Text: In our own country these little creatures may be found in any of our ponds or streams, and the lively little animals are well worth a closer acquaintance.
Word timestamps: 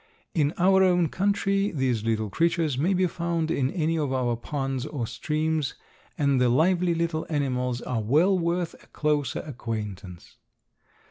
In 0.33 0.55
our 0.57 0.81
own 0.81 1.09
country 1.09 1.69
these 1.69 2.03
little 2.03 2.31
creatures 2.31 2.75
may 2.75 2.95
be 2.95 3.05
found 3.05 3.51
in 3.51 3.69
any 3.69 3.99
of 3.99 4.11
our 4.11 4.35
ponds 4.35 4.87
or 4.87 5.05
streams, 5.05 5.75
and 6.17 6.41
the 6.41 6.49
lively 6.49 6.95
little 6.95 7.27
animals 7.29 7.81
are 7.83 8.01
well 8.01 8.35
worth 8.35 8.73
a 8.83 8.87
closer 8.87 9.41
acquaintance. 9.41 10.37